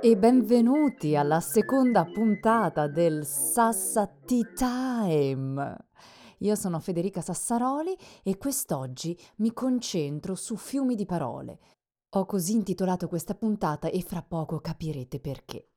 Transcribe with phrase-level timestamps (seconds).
[0.00, 5.76] E benvenuti alla seconda puntata del Sassati Time.
[6.38, 11.58] Io sono Federica Sassaroli e quest'oggi mi concentro su fiumi di parole.
[12.10, 15.68] Ho così intitolato questa puntata e fra poco capirete perché.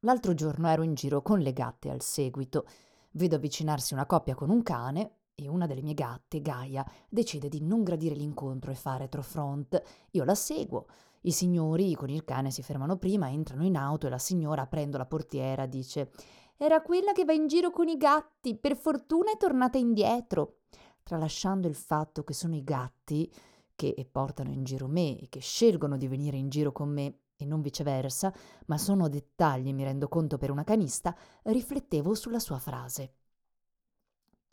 [0.00, 2.66] L'altro giorno ero in giro con le gatte al seguito.
[3.10, 7.60] Vedo avvicinarsi una coppia con un cane e una delle mie gatte, Gaia, decide di
[7.60, 9.82] non gradire l'incontro e fa retrofront.
[10.12, 10.86] Io la seguo.
[11.22, 14.96] I signori con il cane si fermano prima, entrano in auto e la signora, aprendo
[14.96, 16.10] la portiera, dice
[16.58, 20.60] era quella che va in giro con i gatti, per fortuna è tornata indietro.
[21.02, 23.30] Tralasciando il fatto che sono i gatti
[23.74, 27.44] che portano in giro me e che scelgono di venire in giro con me e
[27.44, 28.32] non viceversa,
[28.66, 33.12] ma sono dettagli, mi rendo conto per una canista, riflettevo sulla sua frase.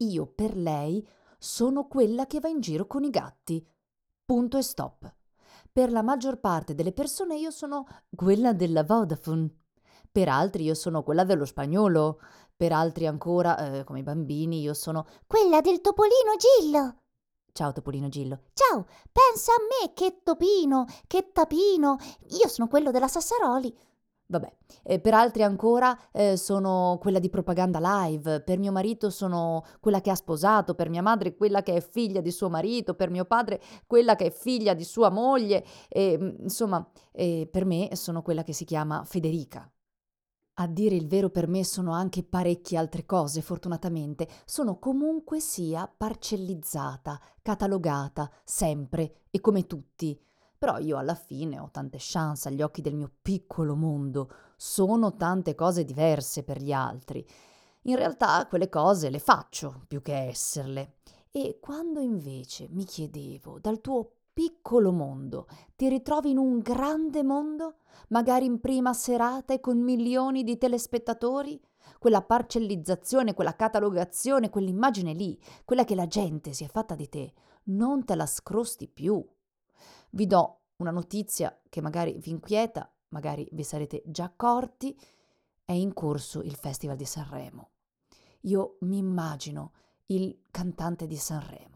[0.03, 1.05] Io per lei
[1.37, 3.65] sono quella che va in giro con i gatti.
[4.25, 5.13] Punto e stop.
[5.71, 9.49] Per la maggior parte delle persone io sono quella della Vodafone.
[10.11, 12.19] Per altri io sono quella dello spagnolo,
[12.55, 16.95] per altri ancora, eh, come i bambini, io sono quella del topolino Gillo.
[17.51, 18.39] Ciao Topolino Gillo.
[18.53, 21.97] Ciao, pensa a me, che topino, che tapino.
[22.41, 23.75] Io sono quello della Sassaroli.
[24.25, 24.51] Vabbè,
[24.83, 30.01] eh, per altri ancora eh, sono quella di propaganda live, per mio marito sono quella
[30.01, 33.25] che ha sposato, per mia madre quella che è figlia di suo marito, per mio
[33.25, 38.43] padre quella che è figlia di sua moglie, e, insomma, eh, per me sono quella
[38.43, 39.69] che si chiama Federica.
[40.57, 44.27] A dire il vero per me sono anche parecchie altre cose, fortunatamente.
[44.45, 50.15] Sono comunque sia parcellizzata, catalogata, sempre e come tutti.
[50.63, 54.31] Però io alla fine ho tante chance agli occhi del mio piccolo mondo.
[54.55, 57.27] Sono tante cose diverse per gli altri.
[57.81, 60.99] In realtà quelle cose le faccio più che esserle.
[61.31, 67.79] E quando invece mi chiedevo dal tuo piccolo mondo, ti ritrovi in un grande mondo,
[68.07, 71.59] magari in prima serata e con milioni di telespettatori?
[71.99, 77.33] Quella parcellizzazione, quella catalogazione, quell'immagine lì, quella che la gente si è fatta di te,
[77.63, 79.21] non te la scrosti più.
[80.15, 84.97] Vi do una notizia che magari vi inquieta, magari vi sarete già accorti,
[85.65, 87.69] è in corso il Festival di Sanremo.
[88.41, 89.71] Io mi immagino
[90.07, 91.73] il cantante di Sanremo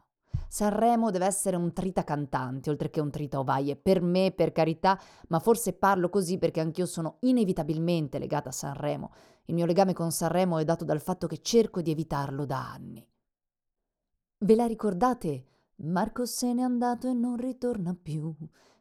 [0.49, 4.99] Sanremo deve essere un trita cantante, oltre che un trita ovaie, per me, per carità,
[5.27, 9.11] ma forse parlo così perché anch'io sono inevitabilmente legata a Sanremo.
[9.45, 13.05] Il mio legame con Sanremo è dato dal fatto che cerco di evitarlo da anni.
[14.39, 15.45] Ve la ricordate?
[15.77, 18.33] Marco se n'è andato e non ritorna più.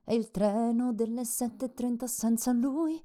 [0.09, 3.03] È il treno delle 7.30 senza lui.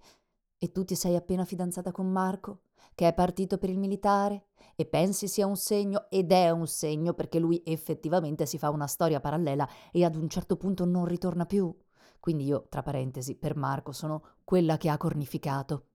[0.60, 2.62] E tu ti sei appena fidanzata con Marco?
[2.96, 7.14] che è partito per il militare e pensi sia un segno ed è un segno
[7.14, 11.46] perché lui effettivamente si fa una storia parallela e ad un certo punto non ritorna
[11.46, 11.74] più.
[12.20, 15.88] Quindi io, tra parentesi, per Marco sono quella che ha cornificato.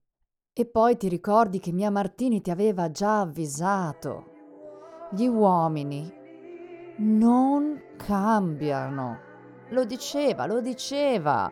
[0.51, 4.25] E poi ti ricordi che mia Martini ti aveva già avvisato.
[5.11, 6.11] Gli uomini
[6.97, 9.26] non cambiano.
[9.69, 11.51] Lo diceva, lo diceva.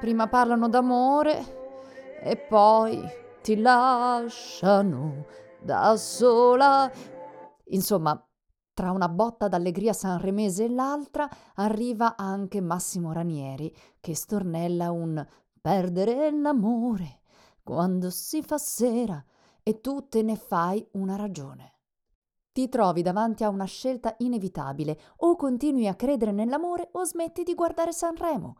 [0.00, 3.02] Prima parlano d'amore e poi
[3.42, 5.26] ti lasciano
[5.60, 6.90] da sola.
[7.66, 8.18] Insomma,
[8.72, 15.24] tra una botta d'allegria sanremese e l'altra arriva anche Massimo Ranieri che stornella un
[15.60, 17.20] perdere l'amore
[17.62, 19.22] quando si fa sera
[19.62, 21.73] e tu te ne fai una ragione.
[22.54, 27.52] Ti trovi davanti a una scelta inevitabile, o continui a credere nell'amore o smetti di
[27.52, 28.58] guardare Sanremo.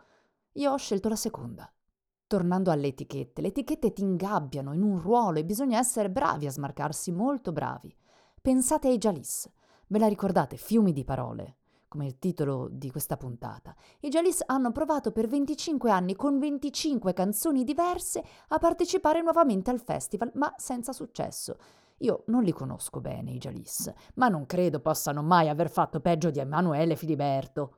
[0.55, 1.73] Io ho scelto la seconda.
[2.27, 6.51] Tornando alle etichette, le etichette ti ingabbiano in un ruolo e bisogna essere bravi a
[6.51, 7.97] smarcarsi, molto bravi.
[8.43, 9.49] Pensate ai Jalis.
[9.87, 10.57] Ve la ricordate?
[10.57, 13.77] Fiumi di parole, come il titolo di questa puntata.
[14.01, 19.79] I Jalis hanno provato per 25 anni con 25 canzoni diverse a partecipare nuovamente al
[19.79, 21.57] festival, ma senza successo.
[21.99, 26.31] Io non li conosco bene, i Jalis, ma non credo possano mai aver fatto peggio
[26.31, 27.77] di Emanuele Filiberto.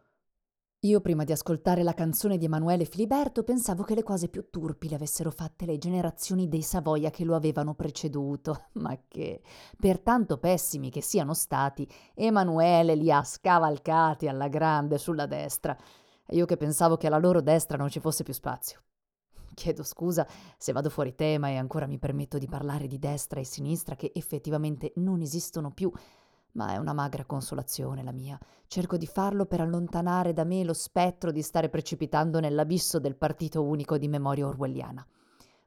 [0.81, 4.89] Io prima di ascoltare la canzone di Emanuele Filiberto pensavo che le cose più turpi
[4.89, 9.43] le avessero fatte le generazioni dei Savoia che lo avevano preceduto, ma che,
[9.79, 15.77] per tanto pessimi che siano stati, Emanuele li ha scavalcati alla grande sulla destra.
[16.31, 18.86] Io che pensavo che alla loro destra non ci fosse più spazio.
[19.57, 23.45] Chiedo scusa se vado fuori tema e ancora mi permetto di parlare di destra e
[23.45, 25.91] sinistra che effettivamente non esistono più,
[26.53, 28.39] ma è una magra consolazione la mia.
[28.67, 33.65] Cerco di farlo per allontanare da me lo spettro di stare precipitando nell'abisso del partito
[33.65, 35.05] unico di memoria orwelliana.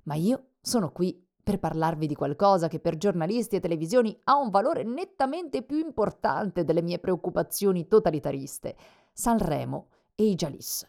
[0.03, 4.51] Ma io sono qui per parlarvi di qualcosa che per giornalisti e televisioni ha un
[4.51, 8.75] valore nettamente più importante delle mie preoccupazioni totalitariste.
[9.11, 10.87] Sanremo e i Jalis.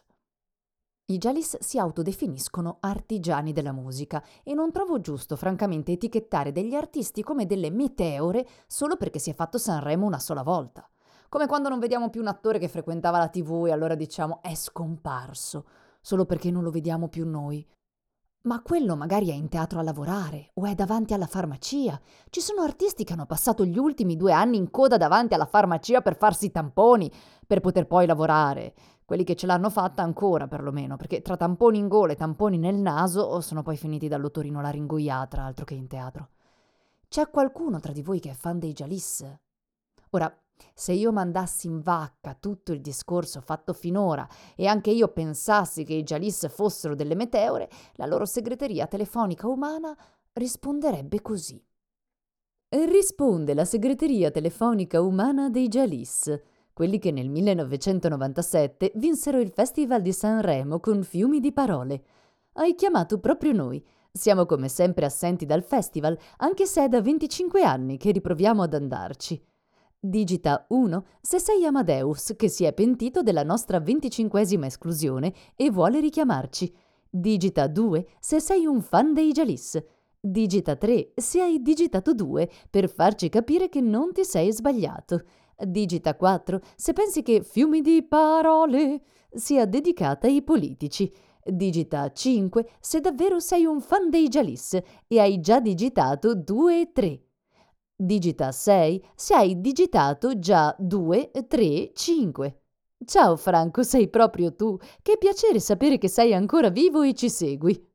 [1.11, 7.21] I Jalis si autodefiniscono artigiani della musica e non trovo giusto, francamente, etichettare degli artisti
[7.21, 10.89] come delle meteore solo perché si è fatto Sanremo una sola volta.
[11.27, 14.55] Come quando non vediamo più un attore che frequentava la TV e allora diciamo è
[14.55, 15.65] scomparso,
[15.99, 17.67] solo perché non lo vediamo più noi.
[18.43, 21.99] Ma quello magari è in teatro a lavorare o è davanti alla farmacia.
[22.29, 25.99] Ci sono artisti che hanno passato gli ultimi due anni in coda davanti alla farmacia
[25.99, 27.11] per farsi i tamponi,
[27.45, 28.73] per poter poi lavorare
[29.11, 32.77] quelli che ce l'hanno fatta ancora perlomeno, perché tra tamponi in gola e tamponi nel
[32.77, 36.29] naso sono poi finiti dall'otorino-laringoiatra, altro che in teatro.
[37.09, 39.25] C'è qualcuno tra di voi che è fan dei Jalis?
[40.11, 40.33] Ora,
[40.73, 44.25] se io mandassi in vacca tutto il discorso fatto finora
[44.55, 49.93] e anche io pensassi che i Jalis fossero delle meteore, la loro segreteria telefonica umana
[50.31, 51.61] risponderebbe così.
[52.69, 56.33] Risponde la segreteria telefonica umana dei Jalis
[56.73, 62.03] quelli che nel 1997 vinsero il Festival di Sanremo con fiumi di parole.
[62.53, 63.83] Hai chiamato proprio noi.
[64.11, 68.73] Siamo come sempre assenti dal festival, anche se è da 25 anni che riproviamo ad
[68.73, 69.41] andarci.
[69.97, 75.99] Digita 1 se sei Amadeus che si è pentito della nostra 25esima esclusione e vuole
[75.99, 76.73] richiamarci.
[77.09, 79.81] Digita 2 se sei un fan dei Jalis.
[80.19, 85.21] Digita 3 se hai digitato 2 per farci capire che non ti sei sbagliato.
[85.65, 91.11] Digita 4 se pensi che Fiumi di parole sia dedicata ai politici.
[91.43, 96.91] Digita 5 se davvero sei un fan dei Jalis e hai già digitato 2 e
[96.91, 97.21] 3.
[97.95, 102.61] Digita 6 se hai digitato già 2, 3, 5.
[103.05, 104.77] Ciao Franco, sei proprio tu.
[105.01, 107.90] Che piacere sapere che sei ancora vivo e ci segui.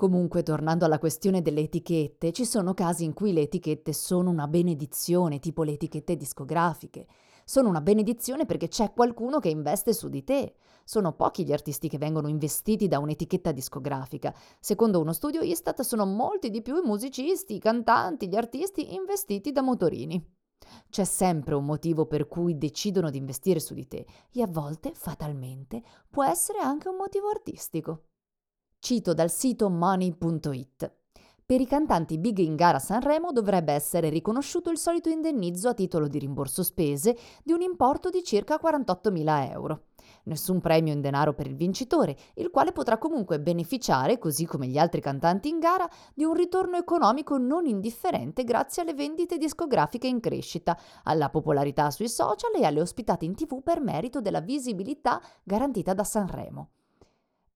[0.00, 4.48] Comunque, tornando alla questione delle etichette, ci sono casi in cui le etichette sono una
[4.48, 7.06] benedizione, tipo le etichette discografiche.
[7.44, 10.54] Sono una benedizione perché c'è qualcuno che investe su di te.
[10.84, 14.34] Sono pochi gli artisti che vengono investiti da un'etichetta discografica.
[14.58, 19.52] Secondo uno studio Istat sono molti di più i musicisti, i cantanti, gli artisti investiti
[19.52, 20.34] da motorini.
[20.88, 24.92] C'è sempre un motivo per cui decidono di investire su di te e a volte,
[24.94, 28.04] fatalmente, può essere anche un motivo artistico.
[28.82, 30.92] Cito dal sito money.it.
[31.44, 35.74] Per i cantanti big in gara a Sanremo dovrebbe essere riconosciuto il solito indennizzo a
[35.74, 39.82] titolo di rimborso spese di un importo di circa 48.000 euro.
[40.24, 44.78] Nessun premio in denaro per il vincitore, il quale potrà comunque beneficiare, così come gli
[44.78, 50.20] altri cantanti in gara, di un ritorno economico non indifferente grazie alle vendite discografiche in
[50.20, 55.92] crescita, alla popolarità sui social e alle ospitate in tv per merito della visibilità garantita
[55.92, 56.70] da Sanremo.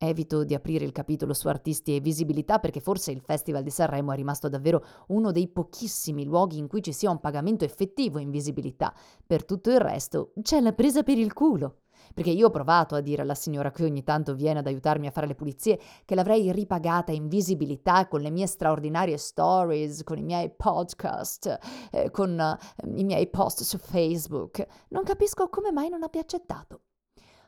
[0.06, 4.12] Evito di aprire il capitolo su artisti e visibilità perché forse il Festival di Sanremo
[4.12, 8.30] è rimasto davvero uno dei pochissimi luoghi in cui ci sia un pagamento effettivo in
[8.30, 8.94] visibilità.
[9.26, 11.78] Per tutto il resto c'è la presa per il culo.
[12.12, 15.10] Perché io ho provato a dire alla signora che ogni tanto viene ad aiutarmi a
[15.10, 20.22] fare le pulizie che l'avrei ripagata in visibilità con le mie straordinarie stories, con i
[20.22, 21.58] miei podcast,
[21.90, 22.58] eh, con eh,
[22.94, 24.64] i miei post su Facebook.
[24.88, 26.80] Non capisco come mai non abbia accettato.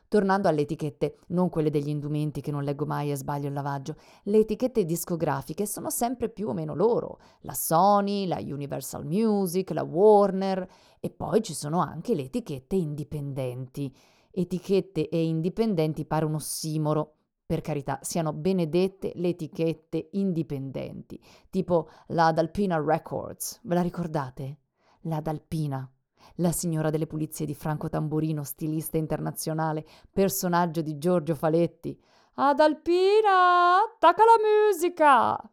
[0.09, 3.95] Tornando alle etichette, non quelle degli indumenti che non leggo mai e sbaglio il lavaggio,
[4.23, 9.83] le etichette discografiche sono sempre più o meno loro, la Sony, la Universal Music, la
[9.83, 10.65] Warner
[11.01, 13.93] e poi ci sono anche le etichette indipendenti.
[14.31, 17.15] Etichette e indipendenti pare un ossimoro.
[17.45, 24.57] Per carità, siano benedette le etichette indipendenti, tipo la Dalpina Records, ve la ricordate?
[25.01, 25.89] La Dalpina
[26.35, 31.99] la signora delle pulizie di Franco Tamburino, stilista internazionale, personaggio di Giorgio Faletti.
[32.35, 35.51] Ad Alpina, attacca la musica!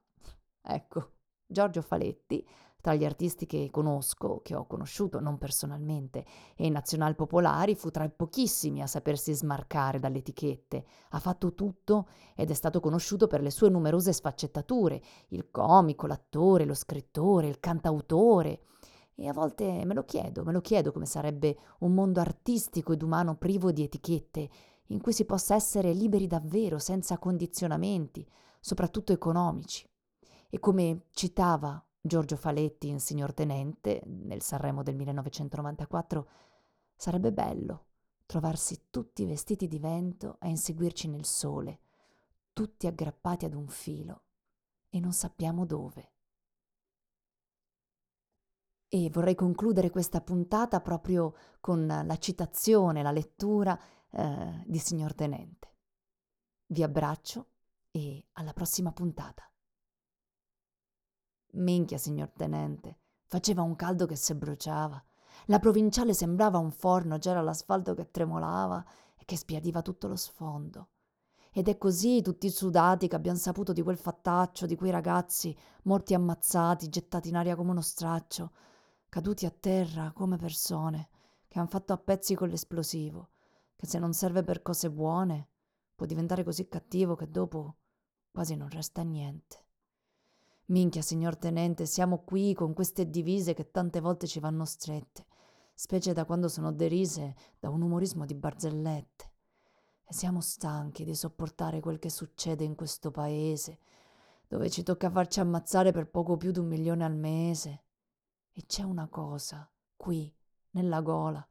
[0.61, 1.13] Ecco,
[1.47, 2.47] Giorgio Faletti,
[2.85, 8.05] tra gli artisti che conosco, che ho conosciuto non personalmente, e i nazionalpopolari fu tra
[8.05, 10.85] i pochissimi a sapersi smarcare dalle etichette.
[11.09, 16.67] Ha fatto tutto ed è stato conosciuto per le sue numerose sfaccettature, il comico, l'attore,
[16.67, 18.65] lo scrittore, il cantautore.
[19.17, 23.03] E a volte me lo chiedo, me lo chiedo come sarebbe un mondo artistico ed
[23.03, 24.51] umano privo di etichette,
[24.89, 28.27] in cui si possa essere liberi davvero, senza condizionamenti,
[28.61, 29.89] soprattutto economici.
[30.51, 36.29] E come citava Giorgio Faletti in Signor Tenente nel Sanremo del 1994,
[36.97, 37.87] sarebbe bello
[38.27, 41.81] trovarsi tutti vestiti di vento a inseguirci nel sole,
[42.53, 44.23] tutti aggrappati ad un filo,
[44.89, 46.14] e non sappiamo dove.
[48.95, 53.77] E vorrei concludere questa puntata proprio con la citazione, la lettura
[54.09, 55.75] eh, di Signor Tenente.
[56.67, 57.49] Vi abbraccio
[57.91, 59.51] e alla prossima puntata.
[61.55, 65.05] Minchia, signor tenente, faceva un caldo che se bruciava.
[65.47, 68.85] La provinciale sembrava un forno, c'era l'asfalto che tremolava
[69.17, 70.91] e che spiadiva tutto lo sfondo.
[71.51, 76.15] Ed è così, tutti sudati, che abbiamo saputo di quel fattaccio, di quei ragazzi morti
[76.15, 78.53] ammazzati, gettati in aria come uno straccio,
[79.15, 81.09] caduti a terra come persone,
[81.47, 83.29] che han fatto a pezzi con l'esplosivo,
[83.77, 85.51] che se non serve per cose buone
[85.95, 87.77] può diventare così cattivo che dopo
[88.33, 89.67] quasi non resta niente.
[90.65, 95.27] Minchia, signor tenente, siamo qui con queste divise che tante volte ci vanno strette,
[95.75, 99.31] specie da quando sono derise da un umorismo di barzellette.
[100.03, 103.79] E siamo stanchi di sopportare quel che succede in questo paese,
[104.49, 107.84] dove ci tocca farci ammazzare per poco più di un milione al mese.
[108.57, 110.33] E c'è una cosa, qui,
[110.71, 111.45] nella gola,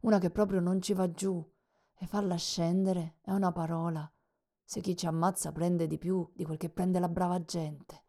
[0.00, 1.46] una che proprio non ci va giù,
[1.94, 4.10] e farla scendere è una parola.
[4.64, 8.04] Se chi ci ammazza prende di più di quel che prende la brava gente.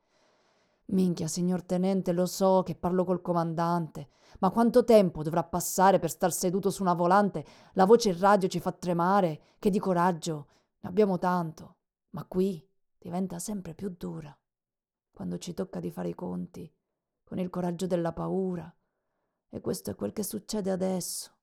[0.85, 6.09] Minchia, signor tenente, lo so che parlo col comandante, ma quanto tempo dovrà passare per
[6.09, 7.45] star seduto su una volante?
[7.73, 10.47] La voce in radio ci fa tremare, che di coraggio
[10.79, 11.79] ne abbiamo tanto,
[12.11, 12.65] ma qui
[12.97, 14.33] diventa sempre più dura.
[15.11, 16.73] Quando ci tocca di fare i conti
[17.27, 18.73] con il coraggio della paura.
[19.49, 21.33] E questo è quel che succede adesso.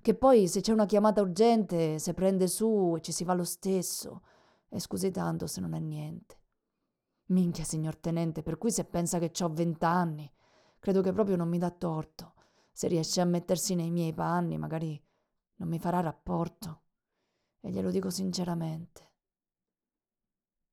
[0.00, 3.44] Che poi se c'è una chiamata urgente, se prende su e ci si va lo
[3.44, 4.22] stesso.
[4.70, 6.36] E scusi tanto se non è niente.
[7.26, 10.30] Minchia, signor tenente, per cui se pensa che ho vent'anni,
[10.78, 12.34] credo che proprio non mi dà torto.
[12.72, 14.98] Se riesce a mettersi nei miei panni, magari
[15.56, 16.84] non mi farà rapporto.
[17.60, 19.12] E glielo dico sinceramente.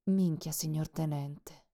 [0.04, 1.65] Minchia, signor tenente.